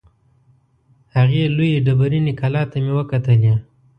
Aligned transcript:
هغې 1.15 1.43
لویې 1.55 1.83
ډبریني 1.85 2.33
کلا 2.39 2.63
ته 2.71 2.75
مې 2.83 2.93
وکتلې. 2.97 3.53